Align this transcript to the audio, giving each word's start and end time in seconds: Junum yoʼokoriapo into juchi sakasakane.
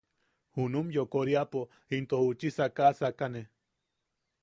Junum 0.55 0.87
yoʼokoriapo 0.95 1.61
into 1.97 2.15
juchi 2.25 2.49
sakasakane. 2.57 3.41